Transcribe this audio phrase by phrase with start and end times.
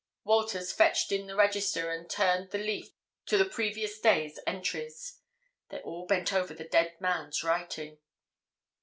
[0.23, 2.87] Walters fetched in the register and turned the leaf
[3.27, 5.19] to the previous day's entries.
[5.69, 7.99] They all bent over the dead man's writing.